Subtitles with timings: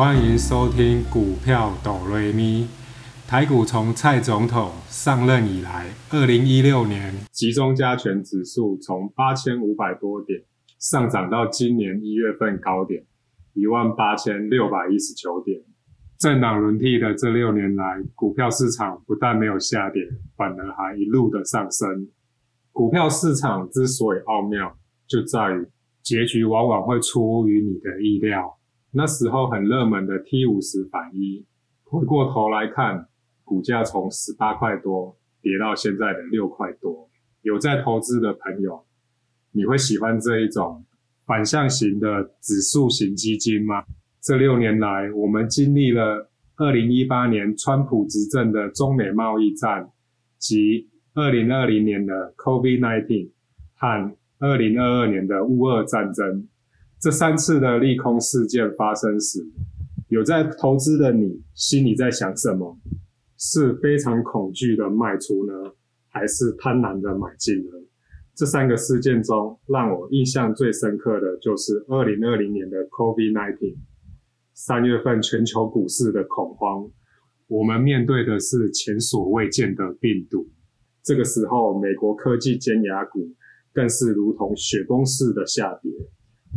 [0.00, 2.66] 欢迎收听股票哆瑞咪。
[3.28, 10.40] 台股从蔡总统上任以来，二零一六年集中加权指数从八千五百多点
[10.78, 13.04] 上涨到今年一月份高点
[13.52, 15.60] 一万八千六百一十九点。
[16.18, 20.00] 政党轮替的这六年来，股票市场不但没有下跌，
[20.34, 22.08] 反而还一路的上升。
[22.72, 24.74] 股票市场之所以奥妙，
[25.06, 25.68] 就在于
[26.02, 28.56] 结局往往会出乎于你的意料。
[28.92, 31.44] 那时候很热门的 T 五十反一，
[31.84, 33.06] 回过头来看。
[33.42, 37.10] 股价从十八块多跌到现在的六块多，
[37.42, 38.84] 有在投资的朋友，
[39.50, 40.84] 你会喜欢这一种
[41.26, 43.82] 反向型的指数型基金吗？
[44.20, 49.90] 这六年来，我们经历了二零一八年川普执政的中美贸易战
[50.38, 53.30] 及二零二零年的 COVID-19
[53.74, 56.46] 和二零二二年的乌俄战争
[57.00, 59.42] 这三次的利空事件发生时，
[60.08, 62.78] 有在投资的你心里在想什么？
[63.38, 65.72] 是非常恐惧的卖出呢，
[66.10, 67.70] 还是贪婪的买进呢？
[68.34, 73.76] 这三个事件中，让我印象最深刻的就是二零二零年的 COVID-19，
[74.52, 76.90] 三月份全球股市的恐慌，
[77.46, 80.50] 我们面对的是前所未见的病毒。
[81.02, 83.26] 这个时候，美国科技尖牙股
[83.72, 85.90] 更是如同雪崩式的下跌，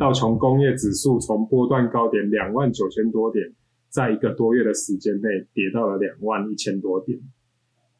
[0.00, 3.52] 道琼工业指数从波段高点两万九千多点。
[3.90, 7.20] 在一个多月的时间内跌到了两万一千多点，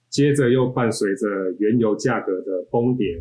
[0.08, 1.26] 接着又伴随着
[1.58, 3.20] 原油价格的崩跌，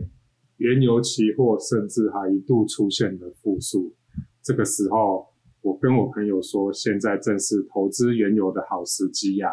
[0.58, 3.94] 原油期货甚至还一度出现了负数。
[4.42, 5.28] 这个时候，
[5.62, 9.50] 我跟我朋友说，现在正是投资原油的好时机呀。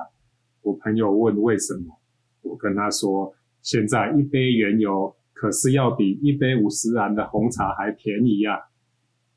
[0.61, 1.98] 我朋友问为什么，
[2.42, 8.61] 我跟他说，现在一杯原油可是要比一杯五十元的红茶还便宜呀。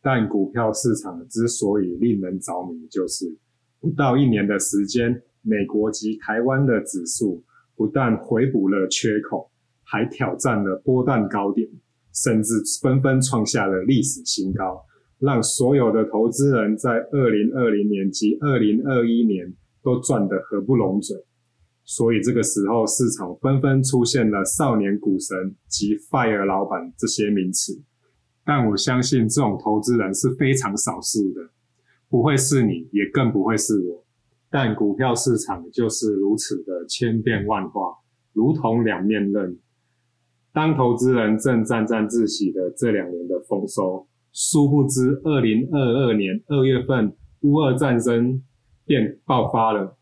[0.01, 3.37] 但股票市场之所以令人着迷，就是。
[3.81, 7.43] 不到一年的时间，美国及台湾的指数
[7.75, 9.49] 不但回补了缺口，
[9.83, 11.69] 还挑战了波段高点，
[12.13, 14.83] 甚至纷纷创下了历史新高，
[15.19, 21.15] 让所有的投资人在二零二零年及二零二一年都赚得合不拢嘴。
[21.85, 27.81] 所以这个时候，市场纷纷出现了“少年股神”及 “fire 老板”这些名词，
[28.49, 31.51] 但我相信这种投资人是非常少数的。
[32.09, 34.03] 不会是你，也更不会是我。
[34.49, 37.99] 但股票市场就是如此的千变万化，
[38.33, 39.55] 如同两面刃。
[40.51, 48.41] 当投资人正沾沾自喜的这两年的丰收，殊不知二零二二年二月份乌俄战争
[48.83, 49.95] 便爆发了。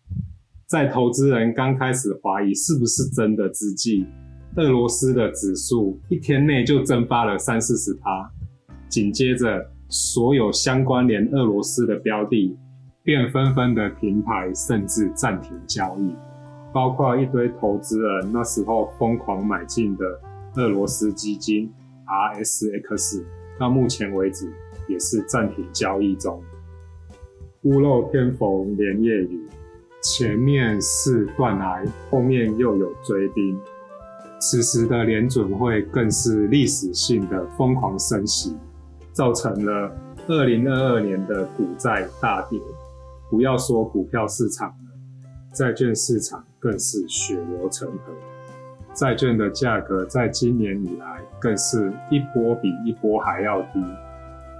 [0.67, 4.05] 在投资人刚开始怀疑是不是真的之际，
[4.55, 8.31] 俄罗斯的指数一天内就蒸发了三四十趴，
[8.89, 9.69] 紧接着。
[9.89, 12.57] 所有相关联俄罗斯的标的
[13.03, 16.13] 便纷纷的停牌，甚至暂停交易，
[16.73, 20.05] 包括一堆投资人那时候疯狂买进的
[20.55, 21.71] 俄罗斯基金
[22.05, 23.23] RSX，
[23.57, 24.51] 到目前为止
[24.89, 26.43] 也是暂停交易中。
[27.61, 29.47] 屋漏偏逢连夜雨，
[30.03, 33.57] 前面是断崖，后面又有追兵，
[34.41, 38.53] 此时的联准会更是历史性的疯狂升息。
[39.17, 39.91] 造成了
[40.27, 42.61] 二零二二年的股债大跌，
[43.31, 44.75] 不要说股票市场了，
[45.51, 48.13] 债券市场更是血流成河。
[48.93, 53.83] 债券的价格在今年以来更是一波比一波还要低。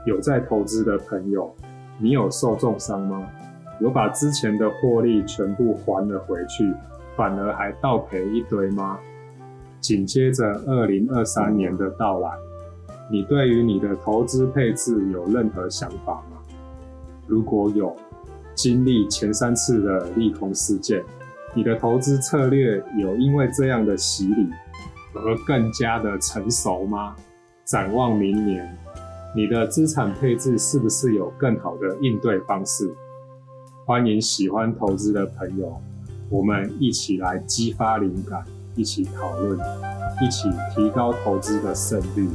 [0.07, 1.53] 有在投资的朋友，
[1.99, 3.29] 你有受重伤吗？
[3.79, 6.73] 有把之前的获利全部还了回去，
[7.15, 8.97] 反而还倒赔一堆吗？
[9.79, 12.31] 紧接着二零二三年的到来。
[13.09, 16.37] 你对于你的投资配置有任何想法吗？
[17.25, 17.95] 如果有，
[18.53, 21.01] 经历前三次的利空事件，
[21.53, 24.49] 你的投资策略有因为这样的洗礼
[25.13, 27.15] 而更加的成熟吗？
[27.63, 28.77] 展望明年，
[29.33, 32.93] 你的资产配置是不是有更好的应对方式？
[33.85, 35.81] 欢迎喜欢投资的朋友，
[36.29, 38.43] 我们一起来激发灵感，
[38.75, 39.57] 一起讨论，
[40.21, 42.27] 一起提高投资的胜率。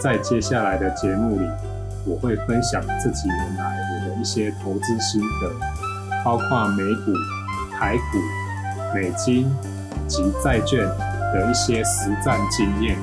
[0.00, 1.46] 在接下来的节目里，
[2.06, 5.52] 我会分享这几年来我的一些投资心得，
[6.24, 7.12] 包括美股、
[7.78, 9.46] 台股、美金
[10.08, 10.88] 及债券
[11.34, 12.96] 的一些实战经验。